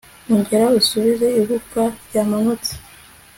ongera 0.33 0.65
usubize 0.79 1.27
igufwa 1.41 1.83
ryamanutse 2.05 2.71